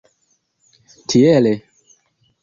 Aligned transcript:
tiele 1.07 1.51